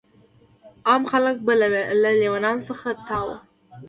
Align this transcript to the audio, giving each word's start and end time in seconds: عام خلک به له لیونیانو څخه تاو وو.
عام 0.87 1.03
خلک 1.11 1.35
به 1.45 1.53
له 2.03 2.09
لیونیانو 2.21 2.65
څخه 2.67 2.87
تاو 3.07 3.25
وو. 3.29 3.37